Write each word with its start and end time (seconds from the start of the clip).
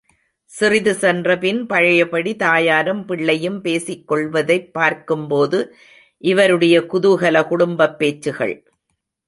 சிறிது 0.51 0.93
சென்றபின் 0.93 1.67
பழையபடி 1.67 2.35
தாயாரும், 2.35 3.05
பிள்ளையும் 3.05 3.61
பேசிக் 3.61 4.07
கொள்வதைப் 4.07 4.73
பார்க்கும்போது 4.73 5.59
இவருடைய 6.23 6.79
குதுகல 6.91 7.47
குடும்பப் 7.47 7.97
பேச்சுகள்! 7.99 8.55